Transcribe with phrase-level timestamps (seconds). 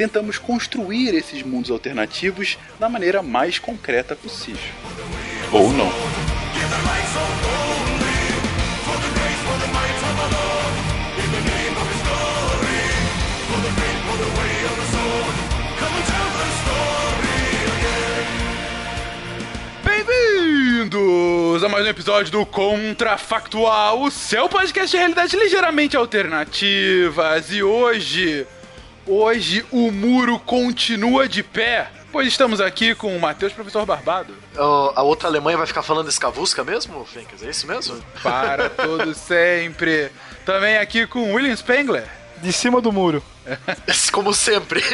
[0.00, 4.58] tentamos construir esses mundos alternativos da maneira mais concreta possível.
[5.52, 5.92] Ou não.
[19.84, 27.52] Bem-vindos a mais um episódio do Contrafactual, o seu podcast de realidade ligeiramente alternativas.
[27.52, 28.46] E hoje,
[29.10, 34.32] hoje o muro continua de pé, pois estamos aqui com o Matheus Professor Barbado.
[34.56, 37.42] Ó, a outra Alemanha vai ficar falando escavusca mesmo, Fencas?
[37.42, 38.00] É isso mesmo?
[38.22, 40.10] Para todo sempre.
[40.46, 42.06] Também aqui com William Spengler.
[42.40, 43.22] De cima do muro.
[44.12, 44.82] Como sempre.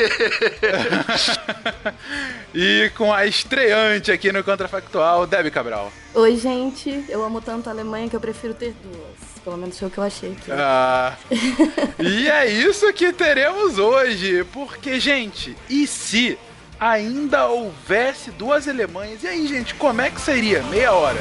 [2.59, 5.93] E com a estreante aqui no Contrafactual, Debbie Cabral.
[6.15, 7.05] Oi, gente.
[7.07, 9.43] Eu amo tanto a Alemanha que eu prefiro ter duas.
[9.45, 10.51] Pelo menos foi o que eu achei aqui.
[10.51, 11.15] Ah,
[12.01, 16.39] e é isso que teremos hoje, porque, gente, e se
[16.81, 19.23] ainda houvesse duas Alemanhas?
[19.23, 20.63] E aí, gente, como é que seria?
[20.63, 21.21] Meia hora.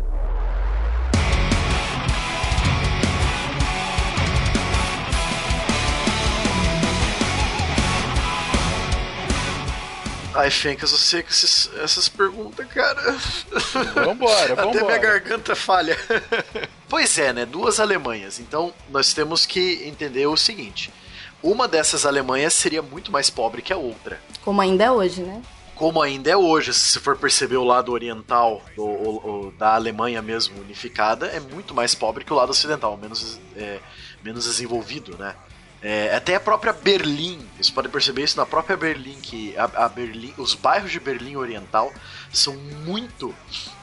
[10.33, 13.01] Ai, Fencas, eu sei que esses- essas perguntas, cara.
[14.05, 14.85] Vambora, Até vambora.
[14.85, 15.97] minha garganta falha.
[16.87, 17.45] pois é, né?
[17.45, 18.39] Duas Alemanhas.
[18.39, 20.91] Então, nós temos que entender o seguinte:
[21.43, 24.21] uma dessas Alemanhas seria muito mais pobre que a outra.
[24.43, 25.41] Como ainda é hoje, né?
[25.75, 29.73] Como ainda é hoje, se você for perceber o lado oriental do- o- o- da
[29.73, 33.79] Alemanha mesmo unificada, é muito mais pobre que o lado ocidental, menos, é,
[34.23, 35.35] menos desenvolvido, né?
[35.83, 39.89] É, até a própria Berlim, vocês podem perceber isso na própria Berlim, que a, a
[39.89, 41.91] Berlim, os bairros de Berlim Oriental
[42.31, 42.53] são
[42.85, 43.33] muito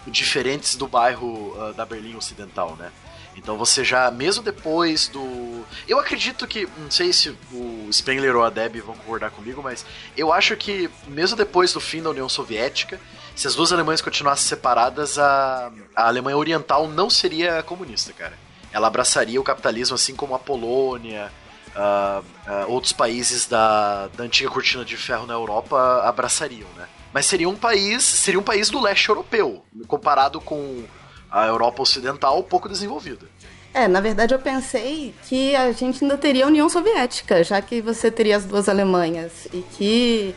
[0.07, 2.93] diferentes do bairro ah, da Berlim Ocidental, né?
[3.37, 5.65] Então você já, mesmo depois do.
[5.87, 6.69] Eu acredito que.
[6.77, 10.91] Não sei se o Spengler ou a Deb vão concordar comigo, mas eu acho que,
[11.07, 13.01] mesmo depois do fim da União Soviética,
[13.37, 18.37] se as duas Alemanhas continuassem separadas, a, a Alemanha Oriental não seria comunista, cara.
[18.73, 21.31] Ela abraçaria o capitalismo assim como a Polônia,
[21.75, 26.87] ah, ah, outros países da, da antiga cortina de ferro na Europa abraçariam, né?
[27.13, 30.85] Mas seria um país, seria um país do leste europeu, comparado com
[31.31, 33.27] a Europa Ocidental, pouco desenvolvida.
[33.73, 37.81] É, na verdade eu pensei que a gente ainda teria a União Soviética, já que
[37.81, 39.47] você teria as duas Alemanhas.
[39.53, 40.35] E que,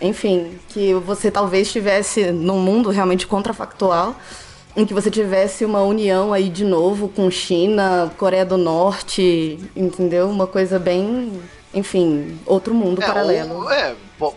[0.00, 4.16] enfim, que você talvez estivesse num mundo realmente contrafactual,
[4.76, 10.28] em que você tivesse uma união aí de novo com China, Coreia do Norte, entendeu?
[10.30, 11.40] Uma coisa bem.
[11.74, 13.62] Enfim, outro mundo paralelo.
[13.64, 13.94] ou- é,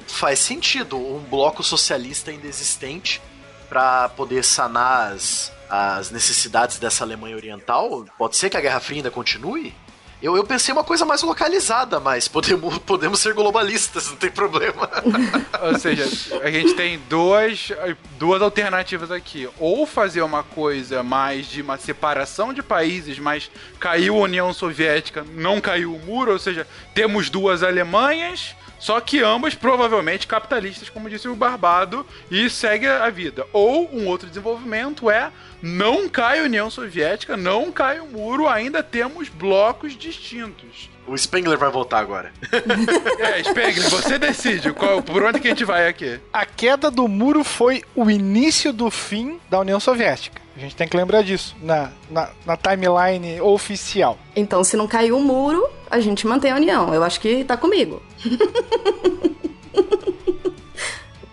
[0.07, 3.21] faz sentido um bloco socialista ainda existente
[3.69, 8.03] para poder sanar as, as necessidades dessa Alemanha Oriental.
[8.17, 9.73] Pode ser que a Guerra Fria ainda continue?
[10.21, 14.87] Eu, eu pensei uma coisa mais localizada, mas podemos, podemos ser globalistas, não tem problema.
[15.63, 16.03] Ou seja,
[16.43, 17.71] a gente tem duas,
[18.19, 19.49] duas alternativas aqui.
[19.59, 25.25] Ou fazer uma coisa mais de uma separação de países, mas caiu a União Soviética,
[25.33, 31.07] não caiu o muro, ou seja, temos duas Alemanhas, só que ambas provavelmente capitalistas, como
[31.07, 33.45] disse o Barbado, e segue a vida.
[33.53, 35.31] Ou um outro desenvolvimento é
[35.61, 40.89] não cai a União Soviética, não cai o muro, ainda temos blocos distintos.
[41.07, 42.31] O Spengler vai voltar agora.
[43.19, 46.19] É, Spengler, você decide qual, por onde que a gente vai aqui.
[46.33, 50.41] A queda do muro foi o início do fim da União Soviética.
[50.55, 54.17] A gente tem que lembrar disso na, na, na timeline oficial.
[54.35, 56.93] Então, se não cair o muro, a gente mantém a união.
[56.93, 58.01] Eu acho que tá comigo.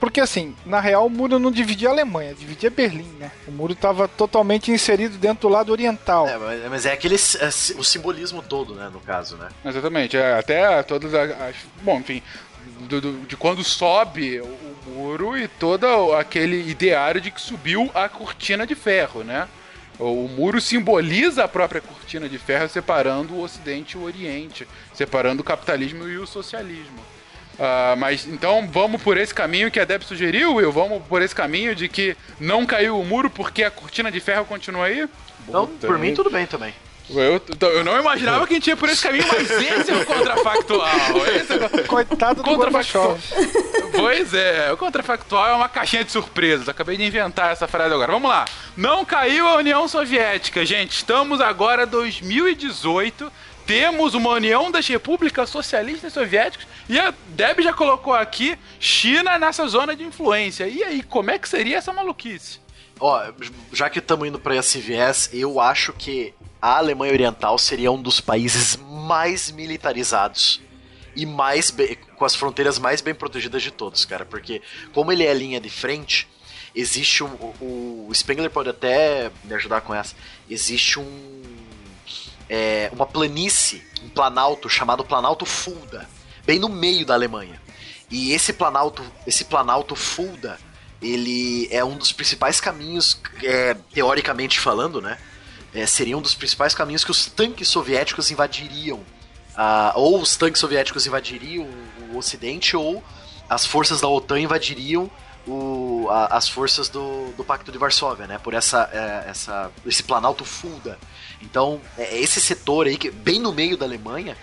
[0.00, 3.32] Porque assim, na real o muro não dividia a Alemanha, dividia Berlim, né?
[3.46, 6.28] O muro estava totalmente inserido dentro do lado oriental.
[6.28, 7.46] É, mas, mas é aquele é,
[7.78, 9.48] o simbolismo todo, né, no caso, né?
[9.64, 11.30] Exatamente, é, até todas as.
[11.40, 12.22] as- bom, enfim,
[12.88, 18.08] do- do- de quando sobe o, muro e todo aquele ideário de que subiu a
[18.08, 19.46] cortina de ferro, né?
[19.98, 24.66] O, o muro simboliza a própria cortina de ferro, separando o Ocidente e o Oriente,
[24.94, 26.98] separando o capitalismo e o socialismo.
[27.58, 30.70] Ah, mas então vamos por esse caminho que a Deb sugeriu, Will?
[30.70, 34.44] Vamos por esse caminho de que não caiu o muro porque a cortina de ferro
[34.44, 35.08] continua aí?
[35.48, 36.72] Então, Puta, por mim, tudo bem também.
[37.10, 37.40] Eu,
[37.70, 41.26] eu não imaginava que a gente ia por esse caminho, mas esse é o contrafactual.
[41.34, 41.84] Esse é o...
[41.86, 43.18] Coitado do Contrafactual.
[43.96, 46.68] Pois é, o contrafactual é uma caixinha de surpresas.
[46.68, 48.12] Acabei de inventar essa frase agora.
[48.12, 48.44] Vamos lá.
[48.76, 50.92] Não caiu a União Soviética, gente.
[50.92, 53.32] Estamos agora em 2018.
[53.68, 59.68] Temos uma união das repúblicas socialistas soviéticas e a Deb já colocou aqui China nessa
[59.68, 60.66] zona de influência.
[60.66, 62.60] E aí, como é que seria essa maluquice?
[62.98, 63.30] Ó,
[63.70, 66.32] já que estamos indo para esse viés, eu acho que
[66.62, 70.62] a Alemanha Oriental seria um dos países mais militarizados
[71.14, 71.70] e mais
[72.16, 74.24] com as fronteiras mais bem protegidas de todos, cara.
[74.24, 74.62] Porque
[74.94, 76.26] como ele é linha de frente,
[76.74, 80.16] existe um, o, o Spengler pode até me ajudar com essa.
[80.48, 81.38] Existe um
[82.48, 86.08] é, uma planície, um planalto chamado Planalto Fulda,
[86.44, 87.60] bem no meio da Alemanha.
[88.10, 90.58] E esse planalto, esse planalto Fulda,
[91.00, 95.18] ele é um dos principais caminhos, é, teoricamente falando, né?
[95.74, 99.00] É, seria um dos principais caminhos que os tanques soviéticos invadiriam.
[99.94, 101.68] ou os tanques soviéticos invadiriam
[102.10, 103.04] o Ocidente, ou
[103.48, 105.10] as forças da OTAN invadiriam
[105.48, 108.38] o- a- as forças do, do Pacto de Varsóvia, né?
[108.38, 110.98] Por essa, é, essa, esse planalto Fulda.
[111.40, 114.36] Então, é, esse setor aí, que bem no meio da Alemanha,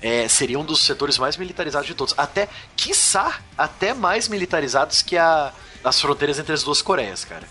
[0.00, 2.14] é, seria um dos setores mais militarizados de todos.
[2.16, 5.52] Até, quiçá, até mais militarizados que a,
[5.84, 7.46] as fronteiras entre as duas Coreias, cara.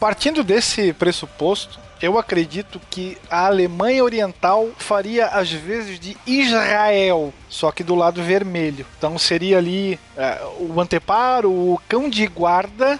[0.00, 7.72] Partindo desse pressuposto, eu acredito que a Alemanha Oriental faria às vezes de Israel, só
[7.72, 8.86] que do lado vermelho.
[8.98, 12.98] Então seria ali é, o anteparo, o cão de guarda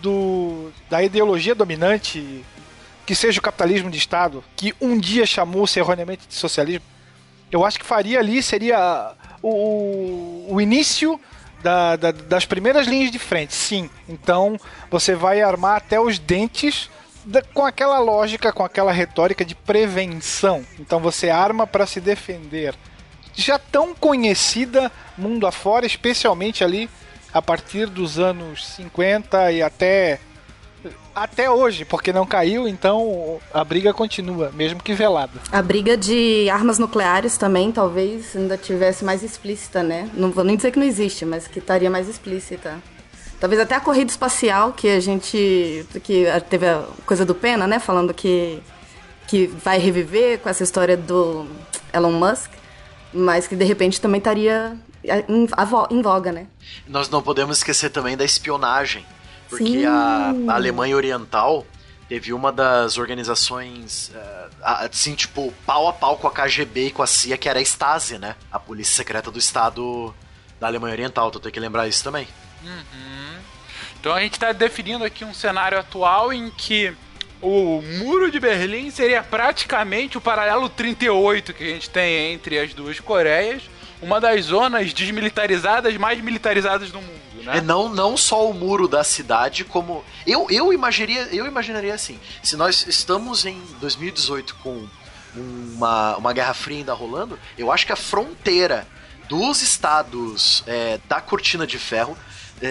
[0.00, 2.44] do, da ideologia dominante,
[3.06, 6.84] que seja o capitalismo de Estado, que um dia chamou-se erroneamente de socialismo.
[7.52, 9.12] Eu acho que faria ali seria
[9.42, 11.20] o, o início
[11.62, 13.90] da- da- das primeiras linhas de frente, sim.
[14.08, 14.58] Então
[14.90, 16.88] você vai armar até os dentes
[17.52, 20.64] com aquela lógica, com aquela retórica de prevenção.
[20.78, 22.74] Então você arma para se defender.
[23.34, 26.90] Já tão conhecida mundo afora, especialmente ali
[27.32, 30.20] a partir dos anos 50 e até
[31.14, 35.32] até hoje, porque não caiu, então a briga continua, mesmo que velada.
[35.52, 40.08] A briga de armas nucleares também talvez ainda tivesse mais explícita, né?
[40.14, 42.78] Não vou nem dizer que não existe, mas que estaria mais explícita.
[43.40, 45.86] Talvez até a corrida espacial, que a gente.
[46.04, 47.78] que teve a coisa do Pena, né?
[47.78, 48.62] Falando que,
[49.26, 51.46] que vai reviver com essa história do
[51.92, 52.50] Elon Musk,
[53.14, 54.76] mas que de repente também estaria
[55.26, 55.48] em,
[55.90, 56.46] em voga, né?
[56.86, 59.06] Nós não podemos esquecer também da espionagem,
[59.48, 59.86] porque Sim.
[59.86, 61.66] a, a Alemanha Oriental
[62.10, 66.90] teve uma das organizações, eh, a- assim, tipo, pau a pau com a KGB e
[66.90, 68.34] com a CIA, que era a Stasi, né?
[68.52, 70.14] A Polícia Secreta do Estado
[70.60, 72.28] da Alemanha Oriental, tu tem que lembrar isso também.
[74.00, 76.92] Então a gente está definindo aqui um cenário atual em que
[77.42, 82.72] o Muro de Berlim seria praticamente o paralelo 38 que a gente tem entre as
[82.72, 83.62] duas Coreias,
[84.00, 87.58] uma das zonas desmilitarizadas mais militarizadas do mundo, né?
[87.58, 90.02] É não, não só o muro da cidade, como.
[90.26, 94.86] Eu, eu, imaginaria, eu imaginaria assim: se nós estamos em 2018 com
[95.34, 98.86] uma, uma Guerra Fria ainda rolando, eu acho que a fronteira
[99.28, 102.16] dos estados é, da Cortina de Ferro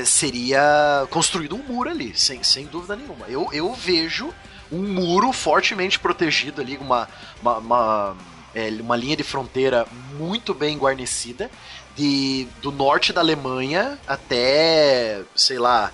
[0.05, 3.25] seria construído um muro ali, sem, sem dúvida nenhuma.
[3.27, 4.34] Eu, eu vejo
[4.72, 7.08] um muro fortemente protegido ali, uma,
[7.41, 8.17] uma, uma,
[8.53, 11.50] é, uma linha de fronteira muito bem guarnecida,
[11.96, 15.91] de, do norte da Alemanha até, sei lá,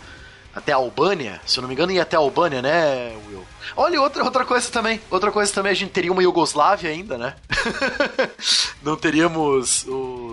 [0.53, 3.45] até a Albânia, se eu não me engano, ia até a Albânia, né, Will?
[3.75, 5.01] Olha, outra, outra coisa também.
[5.11, 7.35] Outra coisa também, a gente teria uma Iugoslávia ainda, né?
[8.81, 10.24] não teríamos o.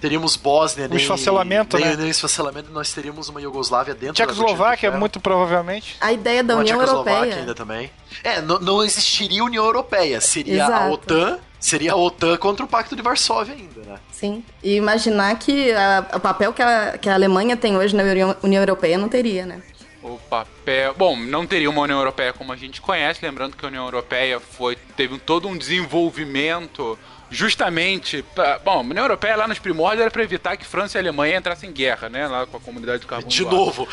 [0.00, 0.98] Teríamos Bósnia, nem.
[0.98, 1.96] esfacelamento, nem, né?
[1.96, 4.98] nem esfacelamento, nós teríamos uma Iugoslávia dentro da Tchecoslováquia, Ferro.
[5.00, 5.96] muito provavelmente.
[6.00, 7.40] A ideia da Uma União Tchecoslováquia Europeia.
[7.40, 7.90] ainda também.
[8.22, 10.92] É, não, não existiria União Europeia, seria a Exato.
[10.92, 13.98] OTAN Seria a OTAN contra o Pacto de Varsóvia ainda, né?
[14.10, 14.42] Sim.
[14.62, 18.02] E imaginar que a- o papel que a, que a Alemanha tem hoje na
[18.42, 19.60] União, Europeia não teria, né?
[20.02, 20.94] O papel.
[20.96, 24.40] Bom, não teria uma União Europeia como a gente conhece, lembrando que a União Europeia
[24.40, 26.98] foi, teve um- todo um desenvolvimento
[27.30, 28.24] justamente.
[28.34, 31.38] Pra, bom, a União Europeia lá nos primórdios era para evitar que França e Alemanha
[31.38, 32.26] entrassem em guerra, né?
[32.26, 33.30] Lá com a comunidade do carbono.
[33.30, 33.88] De novo.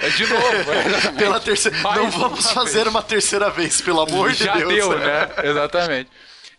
[0.00, 1.18] É de novo, exatamente.
[1.18, 1.78] Pela terceira.
[1.78, 2.86] Mais Não vamos fazer vez.
[2.88, 4.68] uma terceira vez, pelo amor de Já Deus.
[4.74, 5.28] deu, né?
[5.44, 6.10] Exatamente.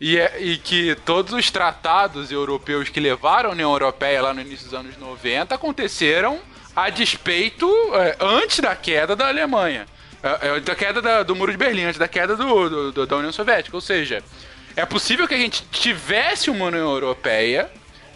[0.01, 4.41] E, é- e que todos os tratados europeus que levaram a União Europeia lá no
[4.41, 6.39] início dos anos 90 aconteceram
[6.75, 9.85] a despeito é, antes da queda da Alemanha.
[10.23, 13.05] É, é, da queda da- do Muro de Berlim, antes da queda do, do- do-
[13.07, 13.75] da União Soviética.
[13.75, 14.23] Ou seja,
[14.79, 17.69] é possível que a gente tivesse uma União Europeia,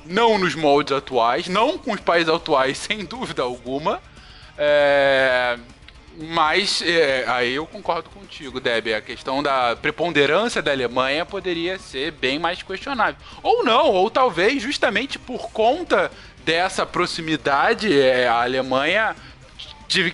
[0.05, 4.01] não nos moldes atuais, não com os países atuais, sem dúvida alguma.
[4.57, 5.59] É,
[6.17, 8.93] mas é, aí eu concordo contigo, Deb.
[8.93, 13.17] A questão da preponderância da Alemanha poderia ser bem mais questionável.
[13.41, 16.09] Ou não, ou talvez justamente por conta
[16.45, 19.15] dessa proximidade, é, a Alemanha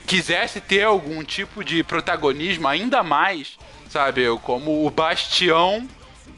[0.07, 3.55] quisesse ter algum tipo de protagonismo ainda mais,
[3.87, 4.25] sabe?
[4.41, 5.87] Como o bastião.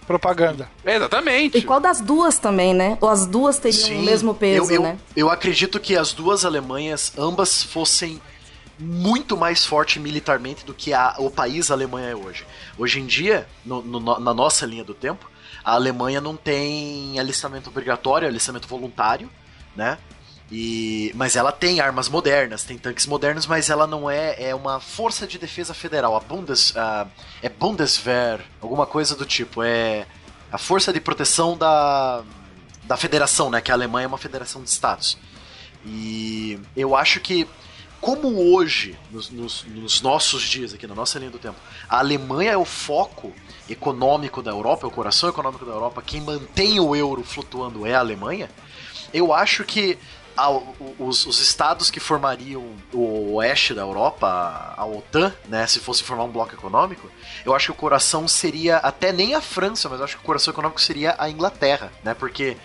[0.07, 0.69] Propaganda.
[0.85, 1.57] Exatamente.
[1.57, 2.97] E qual das duas também, né?
[2.99, 4.97] Ou as duas teriam o mesmo peso, eu, eu, né?
[5.15, 8.21] Eu acredito que as duas Alemanhas, ambas fossem
[8.79, 12.45] muito mais fortes militarmente do que a- o país Alemanha é hoje.
[12.77, 15.29] Hoje em dia, no- no- na nossa linha do tempo,
[15.63, 19.29] a Alemanha não tem alistamento obrigatório, alistamento voluntário,
[19.75, 19.97] né?
[20.51, 24.81] E, mas ela tem armas modernas, tem tanques modernos, mas ela não é, é uma
[24.81, 26.13] força de defesa federal.
[26.15, 27.07] A Bundes, a-
[27.41, 29.63] é Bundeswehr, alguma coisa do tipo.
[29.63, 30.05] É
[30.51, 32.21] a força de proteção da,
[32.83, 33.61] da federação, né?
[33.61, 35.17] Que a Alemanha é uma federação de estados.
[35.85, 37.47] E eu acho que,
[38.01, 41.55] como hoje, nos, nos- nos nossos dias, aqui na nossa linha do tempo,
[41.87, 43.33] a Alemanha é o foco
[43.69, 47.95] econômico da Europa, é o coração econômico da Europa, quem mantém o euro flutuando é
[47.95, 48.49] a Alemanha,
[49.13, 49.97] eu acho que
[50.35, 55.79] a- o- os, os estados que formariam o oeste da Europa, a OTAN, né, se
[55.79, 57.09] fosse formar um bloco econômico,
[57.45, 60.25] eu acho que o coração seria até nem a França, mas eu acho que o
[60.25, 62.57] coração econômico seria a Inglaterra, né, porque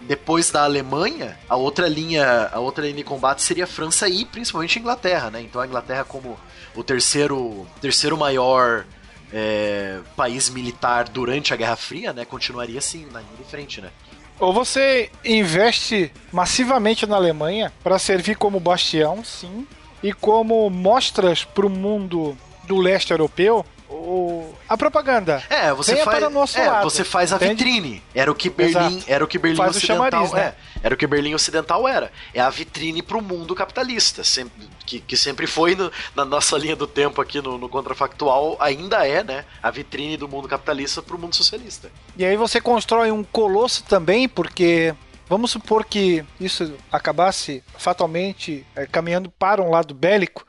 [0.00, 4.24] depois da Alemanha, a outra linha, a outra linha de combate seria a França e
[4.24, 5.40] principalmente a Inglaterra, né?
[5.40, 6.36] Então a Inglaterra como
[6.74, 8.84] o terceiro, terceiro maior
[9.32, 12.24] é, país militar durante a Guerra Fria, né?
[12.24, 13.90] Continuaria assim na linha de frente, né?
[14.38, 19.66] Ou você investe massivamente na Alemanha para servir como bastião, sim,
[20.02, 23.64] e como mostras para o mundo do leste europeu
[24.02, 25.42] o- a propaganda.
[25.48, 27.64] É, você Venha faz, para o nosso é, lado, você faz a entende?
[27.64, 28.02] vitrine.
[28.14, 29.04] Era o que Berlim, Exato.
[29.06, 30.40] era o que Berlim Faz o Ocidental, chamariz, né?
[30.42, 30.54] é.
[30.84, 32.10] Era o que Berlim Ocidental era.
[32.34, 36.74] É a vitrine pro mundo capitalista, sempre, que, que sempre foi no- na nossa linha
[36.76, 39.44] do tempo aqui no, no contrafactual, ainda é, né?
[39.62, 41.90] A vitrine do mundo capitalista pro mundo socialista.
[42.16, 44.94] E aí você constrói um colosso também, porque
[45.28, 50.44] vamos supor que isso acabasse fatalmente eh, caminhando para um lado bélico.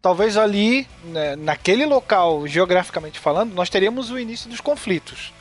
[0.00, 5.32] Talvez ali, né, naquele local, geograficamente falando, nós teríamos o início dos conflitos.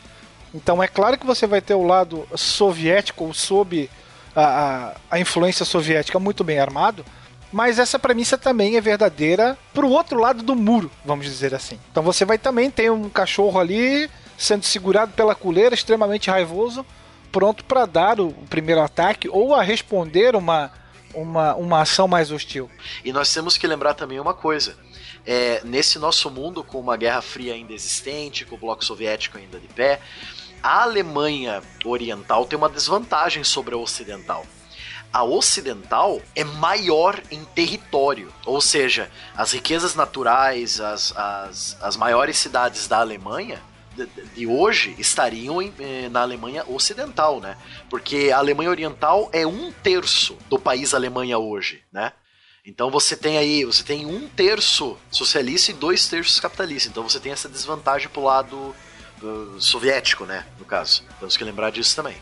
[0.54, 3.90] Então é claro que você vai ter o lado soviético, ou sob
[4.36, 7.06] a, a, a influência soviética, muito bem armado,
[7.52, 11.80] mas essa premissa também é verdadeira para o outro lado do muro, vamos dizer assim.
[11.92, 16.86] Então você vai também ter um cachorro ali sendo segurado pela coleira, extremamente raivoso,
[17.32, 20.72] pronto para dar o, o primeiro ataque ou a responder uma,
[21.22, 22.70] uma, uma ação mais hostil.
[23.04, 24.78] E nós temos que lembrar também uma coisa.
[25.26, 29.60] É, nesse nosso mundo, com uma Guerra Fria ainda existente, com o Bloco Soviético ainda
[29.60, 30.00] de pé,
[30.62, 34.46] a Alemanha Oriental tem uma desvantagem sobre a Ocidental.
[35.12, 42.38] A Ocidental é maior em território, ou seja, as riquezas naturais, as, as, as maiores
[42.38, 43.62] cidades da Alemanha
[44.06, 47.58] de, hoje estariam em- eh, na Alemanha Ocidental, né?
[47.90, 52.12] Porque a Alemanha Oriental é um terço do país Alemanha hoje, né?
[52.66, 56.90] Então você tem aí, você tem um terço socialista e dois terços capitalista.
[56.90, 58.76] Então você tem essa desvantagem pro lado
[59.24, 60.46] uh, soviético, né?
[60.60, 61.04] No caso.
[61.18, 62.18] Temos que lembrar disso também.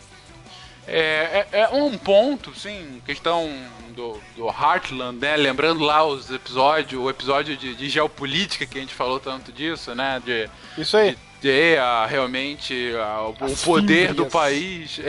[0.88, 3.52] É, é, é um ponto, sim, questão
[3.96, 5.36] do, do Heartland, né?
[5.36, 9.96] Lembrando lá os episódios, o episódio de, de geopolítica que a gente falou tanto disso,
[9.96, 10.22] né?
[10.24, 11.18] De, Isso aí.
[11.35, 15.00] de ter a, realmente a, o, As poder do país.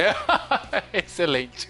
[0.93, 1.69] É, excelente.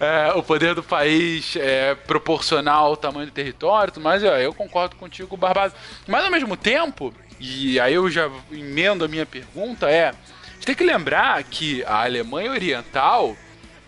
[0.00, 5.36] É, o poder do país é proporcional ao tamanho do território, mas eu concordo contigo,
[5.36, 5.74] Barbado.
[6.06, 10.08] Mas ao mesmo tempo, e aí eu já emendo a minha pergunta, é.
[10.08, 13.36] A gente tem que lembrar que a Alemanha Oriental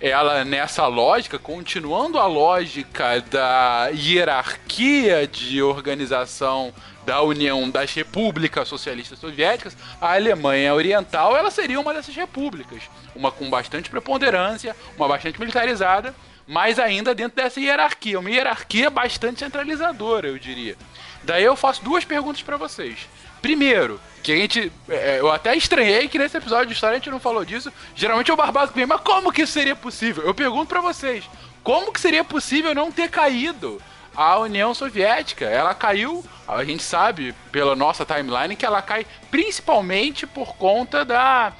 [0.00, 9.18] ela nessa lógica, continuando a lógica da hierarquia de organização da União das Repúblicas Socialistas
[9.18, 12.82] Soviéticas, a Alemanha Oriental ela seria uma dessas repúblicas,
[13.14, 16.14] uma com bastante preponderância, uma bastante militarizada,
[16.46, 20.76] mas ainda dentro dessa hierarquia, uma hierarquia bastante centralizadora, eu diria.
[21.22, 23.08] Daí eu faço duas perguntas para vocês.
[23.40, 24.72] Primeiro, que a gente.
[24.88, 27.72] é, eu até estranhei que nesse episódio de história a gente não falou disso.
[27.94, 30.24] Geralmente é o Barbado que vem, mas como que isso seria possível?
[30.24, 31.24] Eu pergunto para vocês:
[31.62, 33.80] como que seria possível não ter caído
[34.16, 35.44] a União Soviética?
[35.46, 41.52] Ela caiu, a gente sabe pela nossa timeline que ela cai principalmente por conta da.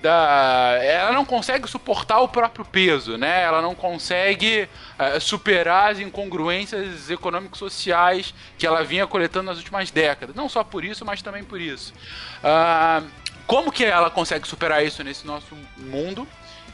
[0.00, 3.44] Da, ela não consegue suportar o próprio peso, né?
[3.44, 10.34] Ela não consegue eh, superar as incongruências econômico-sociais que ela vinha coletando nas últimas décadas.
[10.34, 11.94] Não só por isso, mas também por isso.
[12.42, 13.00] Ah,
[13.46, 16.26] como que ela consegue superar isso nesse nosso mundo?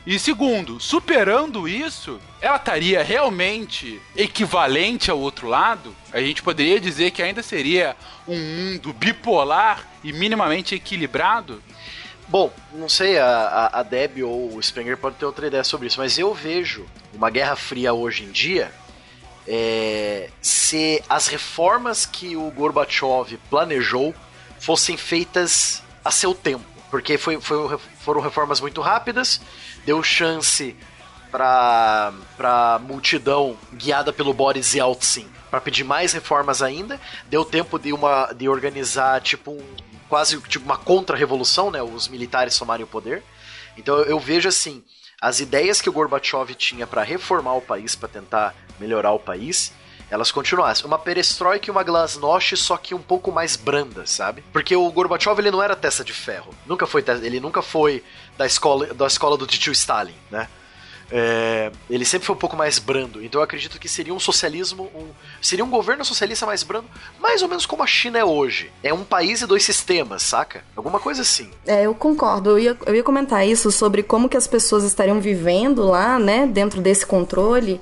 [0.06, 5.94] E segundo, superando isso, ela estaria realmente equivalente ao outro lado?
[6.12, 7.94] A gente poderia dizer que ainda seria
[8.26, 11.62] um mundo bipolar e minimamente equilibrado?
[12.26, 15.98] Bom, não sei, a, a, Deb ou o Spenger pode ter outra ideia sobre isso,
[15.98, 18.70] mas eu vejo uma Guerra Fria hoje em dia
[19.46, 24.14] é, se as reformas que o Gorbachev planejou
[24.60, 26.64] fossem feitas a seu tempo.
[26.90, 29.40] Porque foi, foi- foram reformas muito rápidas,
[29.88, 30.76] deu chance
[31.32, 37.90] para a multidão guiada pelo Boris Yeltsin para pedir mais reformas ainda, deu tempo de,
[37.90, 39.76] uma, de organizar tipo um,
[40.06, 43.22] quase tipo uma contra-revolução, né, os militares tomarem o poder.
[43.78, 44.84] Então eu, eu vejo assim,
[45.18, 49.72] as ideias que o Gorbachev tinha para reformar o país, para tentar melhorar o país,
[50.10, 50.86] elas continuassem.
[50.86, 54.42] Uma perestroika e uma glasnost, só que um pouco mais branda, sabe?
[54.52, 56.54] Porque o Gorbachev ele não era testa de ferro.
[56.66, 58.02] Nunca foi, ele nunca foi
[58.36, 60.48] da escola, da escola do tio Stalin, né?
[61.10, 63.22] É, ele sempre foi um pouco mais brando.
[63.24, 65.08] Então eu acredito que seria um socialismo, um,
[65.40, 66.86] seria um governo socialista mais brando,
[67.18, 68.70] mais ou menos como a China é hoje.
[68.82, 70.62] É um país e dois sistemas, saca?
[70.76, 71.50] Alguma coisa assim.
[71.66, 72.50] É, eu concordo.
[72.50, 76.46] Eu ia, eu ia comentar isso sobre como que as pessoas estariam vivendo lá, né,
[76.46, 77.80] dentro desse controle.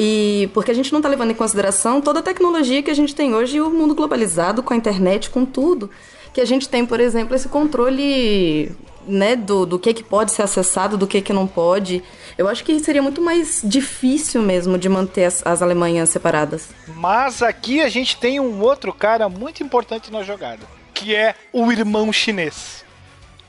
[0.00, 3.16] E porque a gente não está levando em consideração toda a tecnologia que a gente
[3.16, 5.90] tem hoje o mundo globalizado com a internet, com tudo.
[6.32, 8.70] Que a gente tem, por exemplo, esse controle
[9.04, 12.00] né, do, do que, que pode ser acessado, do que, que não pode.
[12.36, 16.68] Eu acho que seria muito mais difícil mesmo de manter as, as Alemanhas separadas.
[16.94, 21.72] Mas aqui a gente tem um outro cara muito importante na jogada, que é o
[21.72, 22.84] irmão chinês.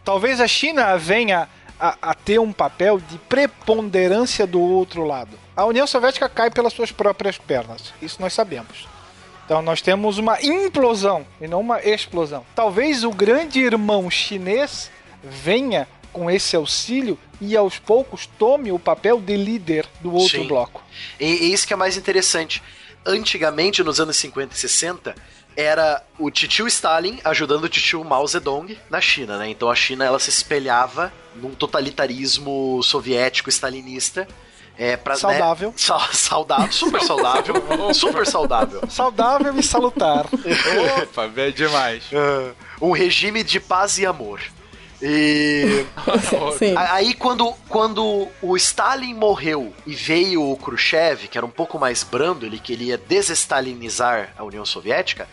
[0.03, 1.47] Talvez a China venha
[1.79, 5.37] a, a ter um papel de preponderância do outro lado.
[5.55, 8.87] A União Soviética cai pelas suas próprias pernas, isso nós sabemos.
[9.45, 12.45] Então nós temos uma implosão e não uma explosão.
[12.53, 14.91] Talvez o grande irmão chinês
[15.23, 20.47] venha com esse auxílio e aos poucos tome o papel de líder do outro Sim.
[20.47, 20.83] bloco.
[21.19, 22.61] E, e isso que é mais interessante.
[23.05, 25.15] Antigamente, nos anos 50 e 60,
[25.55, 29.49] era o titio Stalin ajudando o titio Mao Zedong na China, né?
[29.49, 34.27] Então a China ela se espelhava num totalitarismo soviético stalinista.
[34.77, 35.73] É, pra, né, Saudável.
[35.77, 37.55] sa- saudável, super saudável,
[37.93, 38.81] super saudável.
[38.89, 40.25] Saudável e salutar.
[41.03, 42.03] Opa, é demais.
[42.13, 44.39] Ah, um regime de paz e amor.
[45.01, 45.85] E
[46.57, 46.73] Sim.
[46.75, 52.03] Aí quando, quando o Stalin morreu e veio o Khrushchev, que era um pouco mais
[52.03, 55.27] brando, ele queria desestalinizar a União Soviética,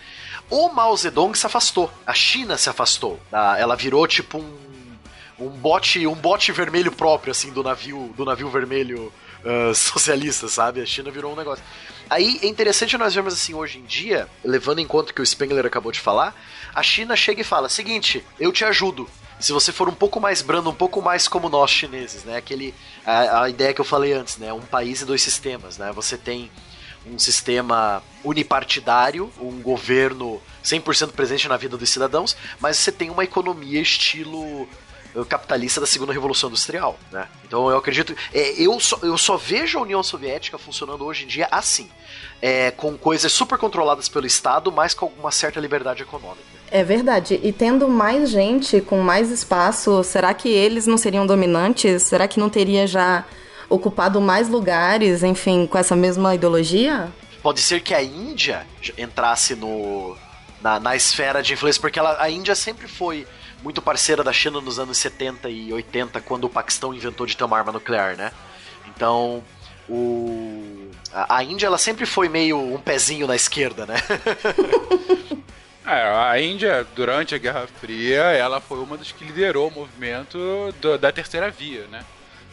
[0.48, 1.90] o Mao Zedong se afastou.
[2.06, 3.18] A China se afastou.
[3.32, 4.56] Ela virou tipo um,
[5.38, 9.12] um bote um bote vermelho próprio assim do navio do navio vermelho
[9.46, 10.80] ah, socialista, sabe?
[10.82, 11.64] A China virou um negócio.
[12.10, 15.26] Aí é interessante nós vermos assim hoje em dia, levando em conta o que o
[15.26, 16.34] Spengler acabou de falar,
[16.74, 19.08] a China chega e fala: seguinte, eu te ajudo.
[19.38, 22.36] Se você for um pouco mais brando, um pouco mais como nós chineses, né?
[22.36, 24.52] Aquele a, a ideia que eu falei antes, né?
[24.52, 25.92] Um país e dois sistemas, né?
[25.92, 26.50] Você tem
[27.06, 33.22] um sistema unipartidário, um governo 100% presente na vida dos cidadãos, mas você tem uma
[33.22, 34.68] economia estilo
[35.14, 37.28] eh, capitalista da segunda revolução industrial, né?
[37.44, 41.28] Então eu acredito, é, eu, só, eu só vejo a União Soviética funcionando hoje em
[41.28, 41.88] dia assim,
[42.42, 46.55] é, com coisas super controladas pelo Estado, mas com alguma certa liberdade econômica.
[46.70, 47.40] É verdade.
[47.42, 52.02] E tendo mais gente com mais espaço, será que eles não seriam dominantes?
[52.02, 53.24] Será que não teria já
[53.68, 57.08] ocupado mais lugares, enfim, com essa mesma ideologia?
[57.42, 58.66] Pode ser que a Índia
[58.98, 60.16] entrasse no
[60.60, 63.26] na, na esfera de influência, porque ela, a Índia sempre foi
[63.62, 67.44] muito parceira da China nos anos 70 e 80, quando o Paquistão inventou de ter
[67.44, 68.32] uma arma nuclear, né?
[68.88, 69.42] Então,
[69.88, 73.96] o a, a Índia ela sempre foi meio um pezinho na esquerda, né?
[75.86, 80.74] É, a Índia, durante a Guerra Fria, ela foi uma das que liderou o movimento
[80.80, 82.04] do- da terceira via, né?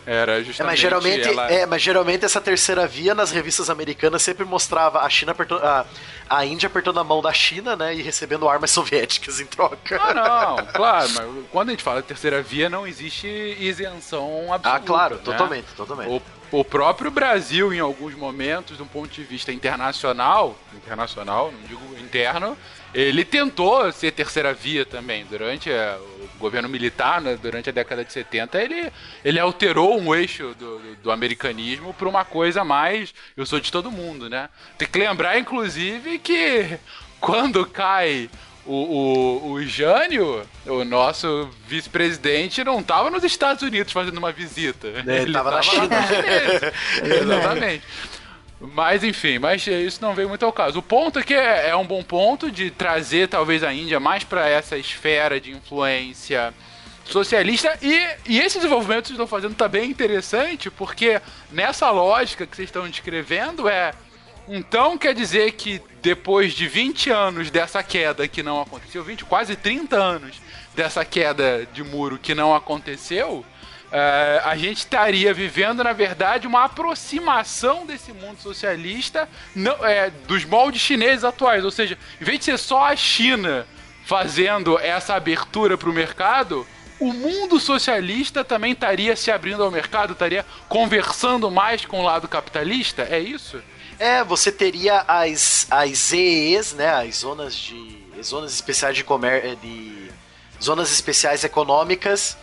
[0.06, 1.50] Era É, justamente mas geralmente, ela...
[1.50, 5.86] é, mas geralmente essa terceira via nas revistas americanas sempre mostrava a China apertando, a,
[6.30, 9.98] a Índia apertando a mão da China, né, e recebendo armas soviéticas em troca.
[10.04, 14.84] Ah, não, claro, mas quando a gente fala de terceira via, não existe isenção absoluta.
[14.84, 15.22] Ah, claro, né?
[15.24, 16.22] totalmente, totalmente.
[16.52, 21.82] O, o próprio Brasil, em alguns momentos, do ponto de vista internacional, internacional, não digo
[21.98, 22.58] interno,
[22.94, 25.26] ele tentou ser terceira via também.
[25.26, 28.92] Durante é, o governo militar, né, durante a década de 70, ele,
[29.24, 33.72] ele alterou um eixo do, do, do americanismo para uma coisa mais eu sou de
[33.72, 34.50] todo mundo, né?
[34.78, 36.78] Tem que lembrar, inclusive, que
[37.20, 38.30] quando cai
[38.66, 44.88] o, o, o Jânio, o nosso vice-presidente, não estava nos Estados Unidos fazendo uma visita.
[45.06, 45.88] ele tava na China.
[47.04, 47.84] Exatamente.
[48.72, 50.80] Mas enfim, mas isso não veio muito ao caso.
[50.80, 54.24] O ponto é que é, é um bom ponto de trazer talvez a Índia mais
[54.24, 56.54] para essa esfera de influência
[57.04, 61.22] socialista e, e esse desenvolvimento que estão fazendo tá bem interessante porque
[61.52, 63.94] nessa lógica que vocês estão descrevendo é
[64.48, 69.56] então quer dizer que depois de 20 anos dessa queda que não aconteceu, 20, quase
[69.56, 70.42] 30 anos
[70.76, 73.46] dessa queda de muro que não aconteceu,
[73.96, 80.44] eh, a gente estaria vivendo, na verdade, uma aproximação desse mundo socialista não, eh, dos
[80.46, 81.64] moldes chineses atuais.
[81.64, 83.68] Ou seja, em vez de ser só a China
[84.04, 86.66] fazendo essa abertura para o mercado,
[87.00, 92.28] o mundo socialista também estaria se abrindo ao mercado, estaria conversando mais com o lado
[92.28, 93.04] capitalista?
[93.04, 93.62] É isso?
[94.00, 100.10] É, você teria as, as ZEEs, né, as zonas de zonas especiais de comércio, de
[100.60, 102.36] zonas especiais econômicas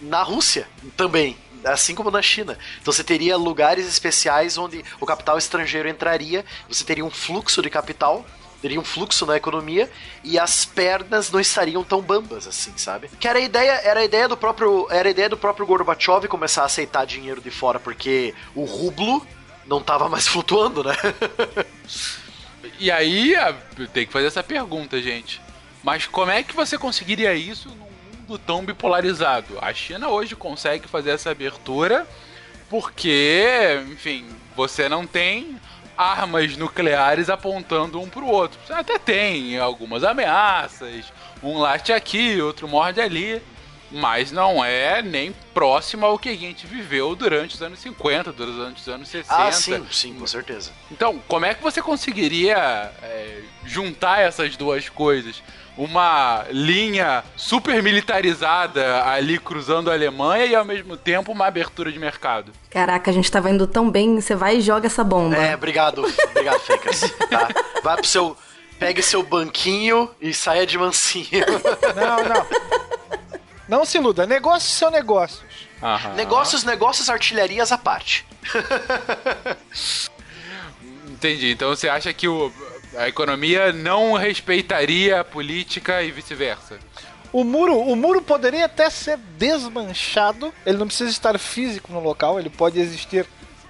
[0.00, 2.56] na Rússia também, assim como na China.
[2.80, 7.70] Então você teria lugares especiais onde o capital estrangeiro entraria, você teria um fluxo de
[7.70, 8.24] capital,
[8.60, 9.90] teria um fluxo na economia
[10.24, 13.08] e as pernas não estariam tão bambas assim, sabe?
[13.20, 16.26] Que era a ideia, era a ideia do próprio, era a ideia do próprio Gorbachev
[16.28, 19.26] começar a aceitar dinheiro de fora porque o rublo
[19.66, 20.94] não tava mais flutuando, né?
[22.78, 23.34] E aí,
[23.92, 25.40] tem que fazer essa pergunta, gente.
[25.82, 27.87] Mas como é que você conseguiria isso num
[28.28, 29.58] mundo tão bipolarizado?
[29.60, 32.06] A China hoje consegue fazer essa abertura
[32.68, 35.58] porque, enfim, você não tem
[35.96, 38.58] armas nucleares apontando um pro outro.
[38.64, 41.06] Você até tem algumas ameaças,
[41.42, 43.42] um late aqui, outro morde ali,
[43.90, 48.82] mas não é nem próximo ao que a gente viveu durante os anos 50, durante
[48.82, 49.34] os anos 60.
[49.34, 50.70] Ah, sim, sim, com certeza.
[50.90, 55.42] Então, como é que você conseguiria é, juntar essas duas coisas?
[55.78, 62.00] Uma linha super militarizada ali cruzando a Alemanha e ao mesmo tempo uma abertura de
[62.00, 62.50] mercado.
[62.68, 65.36] Caraca, a gente tava indo tão bem, você vai e joga essa bomba.
[65.36, 67.00] É, obrigado, obrigado, Fencas.
[67.30, 67.48] Tá?
[67.84, 68.36] Vai pro seu.
[68.76, 71.28] Pegue seu banquinho e saia de mansinho.
[71.96, 72.46] Não, não.
[73.68, 74.26] Não se iluda.
[74.26, 75.42] Negócios são negócios.
[75.80, 76.14] Aham.
[76.14, 78.26] negócios, negócios, artilharias à parte.
[81.08, 81.50] Entendi.
[81.52, 82.52] Então você acha que o-
[82.98, 86.78] a economia não respeitaria a política e vice-versa?
[87.32, 90.52] O muro, o muro poderia até ser desmanchado.
[90.66, 93.24] Ele não precisa estar físico no local, ele pode existir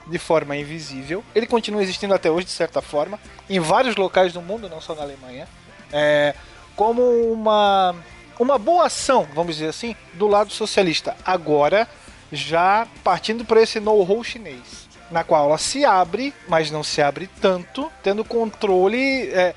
[0.07, 1.23] de forma invisível.
[1.35, 4.95] Ele continua existindo até hoje, de certa forma, em vários locais do mundo, não só
[4.95, 5.47] na Alemanha.
[5.93, 6.35] É,
[6.75, 7.95] como uma,
[8.39, 11.15] uma boa ação, vamos dizer assim, do lado socialista.
[11.23, 11.87] Agora,
[12.33, 14.88] já partindo para esse know-how chinês.
[15.11, 19.31] Na qual ela se abre, mas não se abre tanto, tendo controle.
[19.33, 19.55] é,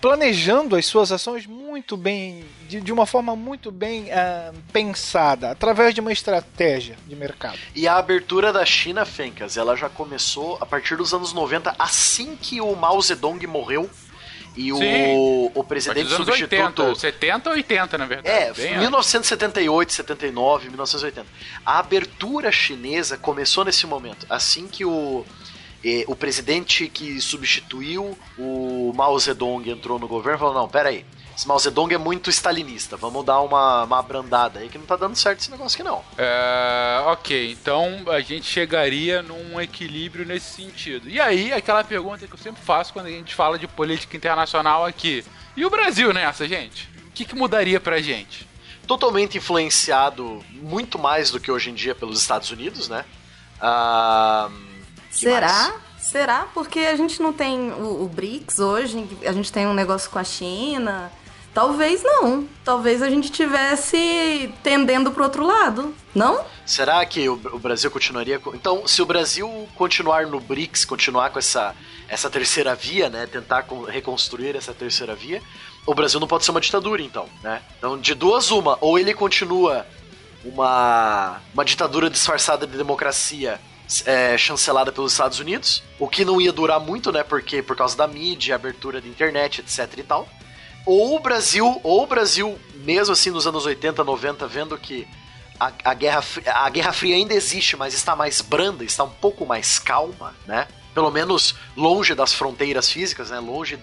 [0.00, 5.94] planejando as suas ações muito bem, de, de uma forma muito bem ah, pensada, através
[5.94, 7.58] de uma estratégia de mercado.
[7.74, 12.36] E a abertura da China, Fencas, ela já começou a partir dos anos 90, assim
[12.36, 13.88] que o Mao Zedong morreu.
[14.56, 15.50] E o, Sim.
[15.54, 16.82] o presidente dos substituto.
[16.82, 18.28] 80, 70 ou 80, na verdade.
[18.28, 18.80] É, Bem antes.
[18.80, 21.26] 1978, 79, 1980.
[21.66, 24.26] A abertura chinesa começou nesse momento.
[24.30, 25.24] Assim que o,
[25.84, 31.04] eh, o presidente que substituiu o Mao Zedong entrou no governo, falou: não, peraí.
[31.36, 32.96] Esse Mao Zedong é muito stalinista.
[32.96, 36.04] Vamos dar uma, uma abrandada aí que não tá dando certo esse negócio aqui, não.
[36.16, 41.08] É, ok, então a gente chegaria num equilíbrio nesse sentido.
[41.08, 44.84] E aí, aquela pergunta que eu sempre faço quando a gente fala de política internacional
[44.84, 45.24] aqui.
[45.56, 46.88] E o Brasil nessa, gente?
[47.08, 48.48] O que, que mudaria pra gente?
[48.86, 53.04] Totalmente influenciado muito mais do que hoje em dia pelos Estados Unidos, né?
[53.60, 54.50] Ah,
[55.10, 55.48] Será?
[55.48, 55.84] mais?
[55.98, 56.46] Será?
[56.52, 60.18] Porque a gente não tem o, o BRICS hoje, a gente tem um negócio com
[60.18, 61.10] a China.
[61.54, 62.48] Talvez não.
[62.64, 65.94] Talvez a gente tivesse tendendo pro outro lado.
[66.12, 66.44] Não?
[66.66, 68.54] Será que o, Brasil continuaria com...
[68.54, 71.74] Então, se o Brasil continuar no BRICS, continuar com essa,
[72.08, 73.26] essa terceira via, né?
[73.26, 75.40] Tentar con- reconstruir essa terceira via,
[75.86, 77.62] o Brasil não pode ser uma ditadura, então, né?
[77.78, 79.86] Então, de duas uma, ou ele continua
[80.44, 83.60] uma, uma ditadura disfarçada de democracia
[84.06, 87.22] é, chancelada pelos Estados Unidos, o que não ia durar muito, né?
[87.22, 90.28] Porque por causa da mídia, abertura da internet, etc e tal.
[90.86, 95.06] Ou o Brasil, ou o Brasil, mesmo assim nos anos 80, 90, vendo que
[95.58, 99.46] a, a, Guerra, a Guerra Fria ainda existe, mas está mais branda, está um pouco
[99.46, 100.68] mais calma, né?
[100.92, 103.40] Pelo menos longe das fronteiras físicas, né?
[103.40, 103.78] Longe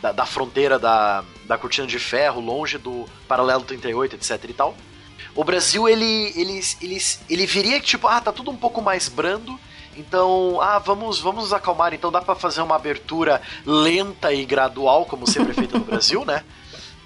[0.00, 4.76] da, da fronteira da, da cortina de ferro, longe do paralelo 38, etc e tal.
[5.34, 9.08] O Brasil, ele, ele, ele, ele viria que, tipo, ah, tá tudo um pouco mais
[9.08, 9.58] brando,
[9.96, 11.94] então, ah, vamos, vamos nos acalmar.
[11.94, 16.24] Então dá pra fazer uma abertura lenta e gradual, como sempre é feita no Brasil,
[16.24, 16.42] né?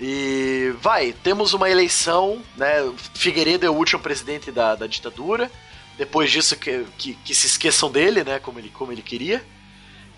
[0.00, 2.90] E vai, temos uma eleição, né?
[3.14, 5.50] Figueiredo é o último presidente da, da ditadura.
[5.98, 8.38] Depois disso, que, que, que se esqueçam dele, né?
[8.38, 9.44] Como ele, como ele queria.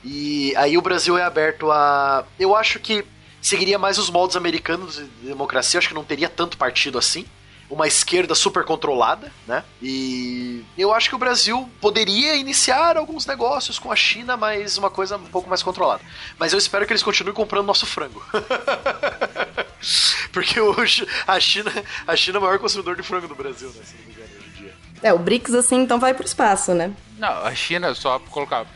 [0.05, 2.25] E aí o Brasil é aberto a.
[2.39, 3.05] Eu acho que
[3.41, 7.27] seguiria mais os moldes americanos de democracia, acho que não teria tanto partido assim.
[7.73, 9.65] Uma esquerda super controlada, né?
[9.81, 14.91] E eu acho que o Brasil poderia iniciar alguns negócios com a China, mas uma
[14.91, 16.03] coisa um pouco mais controlada.
[16.39, 18.23] Mas eu espero que eles continuem comprando nosso frango.
[20.33, 21.73] Porque hoje a China,
[22.07, 23.83] a China é o maior consumidor de frango do Brasil, né?
[23.85, 24.75] Se não me engano, hoje em dia.
[25.03, 26.93] É, o BRICS, assim, então vai pro espaço, né?
[27.19, 28.67] Não, a China, só pra colocar.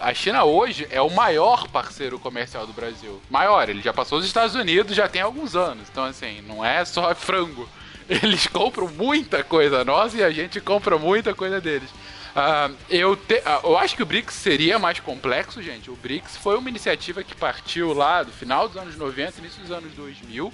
[0.00, 3.20] A China hoje é o maior parceiro comercial do Brasil.
[3.30, 5.88] Maior, ele já passou os Estados Unidos já tem alguns anos.
[5.90, 7.66] Então, assim, não é só frango.
[8.22, 11.88] Eles compram muita coisa nossa e a gente compra muita coisa deles.
[12.34, 15.90] Ah, eu, te- ah, eu acho que o BRICS seria mais complexo, gente.
[15.90, 19.70] O BRICS foi uma iniciativa que partiu lá do final dos anos 90, início dos
[19.70, 20.52] anos 2000,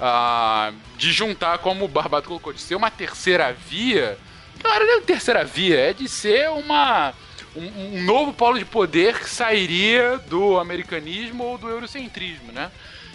[0.00, 4.18] ah, de juntar, como o Barbado colocou, de ser uma terceira via.
[4.62, 7.14] Não era nem uma terceira via, é de ser uma,
[7.54, 12.70] um, um novo polo de poder que sairia do americanismo ou do eurocentrismo, né?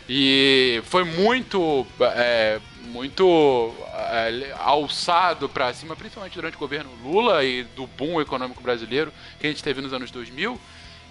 [0.09, 2.59] E foi muito, é,
[2.97, 9.13] muito é, alçado pra cima, principalmente durante o governo Lula e do boom econômico brasileiro
[9.39, 10.60] que a gente teve nos anos 2000.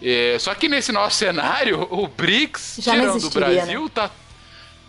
[0.03, 4.11] É, só que nesse nosso cenário, o BRICS, Já tirando o existiria, Brasil, tá.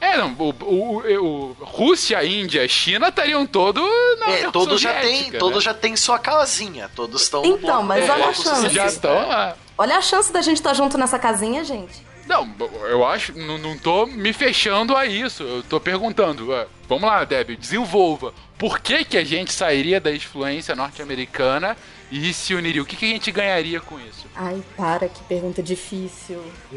[0.02, 3.84] É, não, o, o- o- Rússia, Índia, China estariam todos
[4.20, 5.62] na É, todos já têm, Soviética, todos né?
[5.62, 8.70] já têm sua casinha, todos estão no Então, bloco mas olha a chance.
[8.70, 9.56] Já estão lá.
[9.78, 12.06] Olha a chance da gente estar junto nessa casinha, gente.
[12.28, 12.54] Não,
[12.90, 15.44] eu acho, não, não tô me fechando a isso.
[15.44, 18.34] Eu tô perguntando, ué, vamos lá, Deb, desenvolva.
[18.58, 21.78] Por que, que a gente sairia da influência norte-americana
[22.12, 22.82] e se uniria?
[22.82, 24.26] O que, que a gente ganharia com isso?
[24.36, 26.44] Ai, para, que pergunta difícil.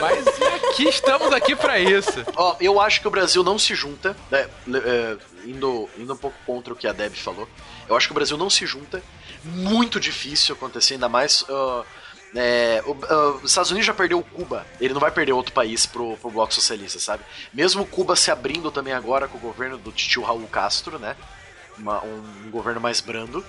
[0.00, 0.26] Mas
[0.56, 2.24] aqui estamos aqui pra isso.
[2.36, 4.46] Ó, eu acho que o Brasil não se junta, né,
[4.84, 7.48] é, indo, indo um pouco contra o que a Deb falou.
[7.88, 9.02] Eu acho que o Brasil não se junta.
[9.44, 11.44] Muito difícil acontecer, ainda mais.
[11.48, 11.82] ah,
[12.34, 15.86] é, o- ah, os Estados Unidos já perdeu Cuba, ele não vai perder outro país
[15.86, 17.22] pro, pro Bloco Socialista, sabe?
[17.52, 21.16] Mesmo Cuba se abrindo também agora com o governo do tio Raul Castro, né?
[21.78, 23.44] Uma- um, um governo mais brando.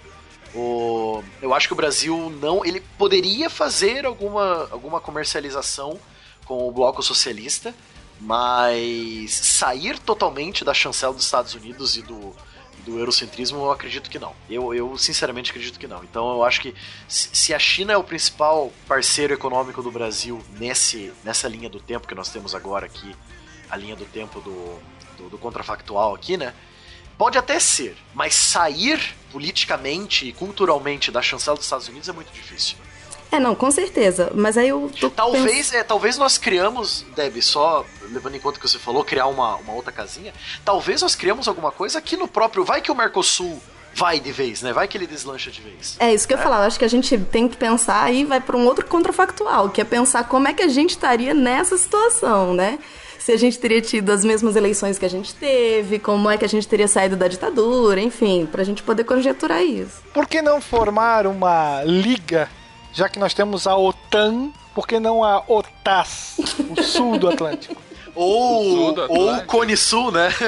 [0.53, 2.63] O, eu acho que o Brasil não.
[2.65, 5.99] Ele poderia fazer alguma, alguma comercialização
[6.45, 7.73] com o bloco socialista,
[8.21, 12.33] mas sair totalmente da chancela dos Estados Unidos e do,
[12.85, 14.33] do eurocentrismo, eu acredito que não.
[14.49, 16.03] Eu, eu sinceramente acredito que não.
[16.03, 16.75] Então eu acho que
[17.07, 22.07] se a China é o principal parceiro econômico do Brasil nesse, nessa linha do tempo
[22.07, 23.15] que nós temos agora aqui,
[23.69, 24.79] a linha do tempo do,
[25.17, 26.53] do, do contrafactual aqui, né?
[27.17, 32.31] Pode até ser, mas sair politicamente e culturalmente da chancela dos Estados Unidos é muito
[32.31, 32.77] difícil.
[33.35, 34.31] É, não, com certeza.
[34.33, 38.61] Mas aí eu tô Talvez, é, talvez nós criamos, Deb, só levando em conta o
[38.61, 40.33] que você falou, criar uma, uma outra casinha.
[40.63, 42.63] Talvez nós criamos alguma coisa aqui no próprio.
[42.63, 43.61] Vai que o Mercosul
[43.93, 44.71] vai de vez, né?
[44.71, 45.97] Vai que ele deslancha de vez.
[45.99, 46.59] É isso que eu ia falar.
[46.59, 49.81] Eu acho que a gente tem que pensar aí, vai para um outro contrafactual, que
[49.81, 52.79] é pensar como é que a gente estaria nessa situação, né?
[53.19, 56.45] Se a gente teria tido as mesmas eleições que a gente teve, como é que
[56.45, 60.03] a gente teria saído da ditadura, enfim, pra gente poder conjecturar isso.
[60.13, 62.47] Por que não formar uma liga,
[62.95, 66.37] já que nós temos a OTAN, por que não a OTAS,
[66.75, 67.75] o sul do Atlântico?
[68.15, 69.43] Ou, Sul do ou o.
[69.43, 70.29] Cone Sul, né?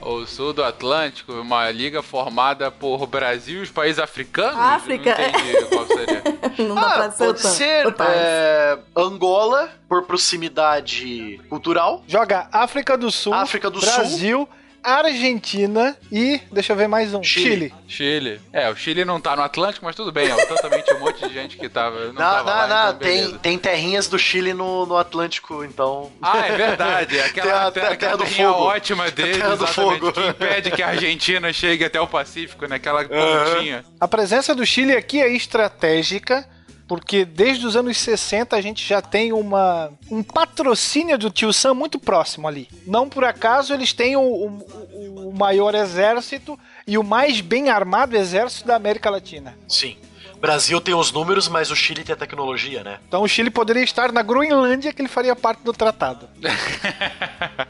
[0.00, 4.56] O sul do Atlântico, uma liga formada por Brasil e os países africanos?
[4.58, 6.22] África, Não entendi qual seria.
[6.68, 7.48] Não dá Ah, pra ser pode OTAN.
[7.50, 8.04] ser OTAN.
[8.06, 12.04] é, Angola, por proximidade cultural.
[12.06, 14.48] Joga África do Sul, África do Brasil,
[14.82, 17.48] Argentina e, deixa eu ver mais um, Chile.
[17.48, 17.74] Chile.
[17.88, 18.40] Chile.
[18.52, 20.30] É, o Chile não tá no Atlântico, mas tudo bem.
[20.30, 22.06] É totalmente um monte de gente que tava.
[22.06, 25.64] Não, Não, tava não, lá, não, então tem, tem terrinhas do Chile no, no Atlântico,
[25.64, 26.10] então.
[26.22, 27.18] Ah, é verdade.
[27.20, 28.62] Aquela Tem a- terra, terra do terrinha fogo.
[28.64, 30.12] ótima dele, terra do fogo.
[30.12, 33.84] que impede que a Argentina chegue até o Pacífico, naquela pontinha.
[34.00, 36.48] A presença do Chile aqui é estratégica,
[36.88, 41.74] porque desde os anos 60 a gente já tem uma, um patrocínio do Tio Sam
[41.74, 42.66] muito próximo ali.
[42.86, 48.16] Não por acaso eles têm o, o- o maior exército e o mais bem armado
[48.16, 49.56] exército da América Latina.
[49.68, 49.96] Sim.
[50.40, 53.00] Brasil tem os números, mas o Chile tem a tecnologia, né?
[53.08, 56.28] Então o Chile poderia estar na Groenlândia, que ele faria parte do tratado.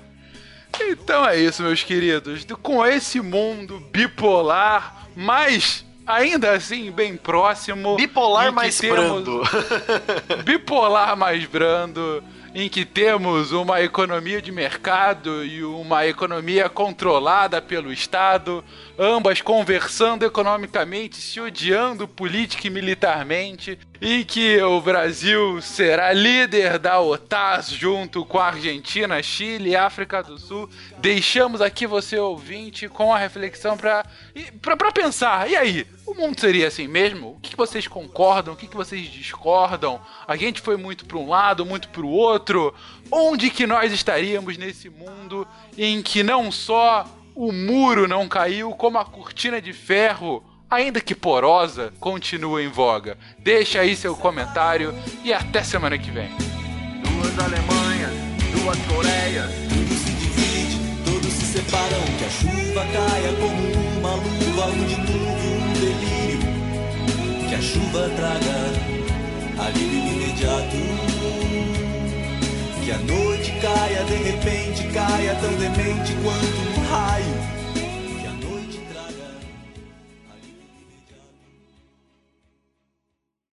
[0.81, 2.46] Então é isso, meus queridos.
[2.62, 7.97] Com esse mundo bipolar, mas ainda assim bem próximo.
[7.97, 9.42] Bipolar mais brando.
[10.42, 17.92] bipolar mais brando, em que temos uma economia de mercado e uma economia controlada pelo
[17.92, 18.64] Estado,
[18.99, 27.01] ambas conversando economicamente, se odiando política e militarmente, e que o Brasil será líder da
[27.01, 30.71] OTAN junto com a Argentina, Chile e África do Sul.
[30.99, 34.07] Deixamos aqui você ouvinte com a reflexão para
[34.62, 35.51] para pensar.
[35.51, 37.33] E aí, o mundo seria assim mesmo?
[37.33, 38.55] O que, vocês concordam?
[38.55, 40.01] O que, que vocês discordam?
[40.27, 42.75] A gente foi muito para um lado, muito para o outro.
[43.11, 48.99] Onde que nós estaríamos nesse mundo em que não só o muro não caiu, como
[48.99, 53.18] a cortina de ferro, ainda que porosa, continua em voga?
[53.38, 56.31] Deixa aí seu comentário e até semana que vem.
[57.03, 58.12] Duas Alemanhas,
[58.53, 59.51] duas Coreias.
[59.68, 62.03] Tudo se divide, todos se separam.
[62.18, 65.07] Que a chuva caia como uma luva, delírio.
[65.07, 65.28] Que
[67.59, 70.77] a chuva traga alívio imediato.
[72.85, 76.88] Que a noite caia, de repente caia, tão demente quanto